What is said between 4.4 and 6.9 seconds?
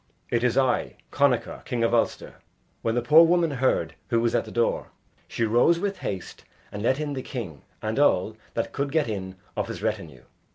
the door, she rose with haste and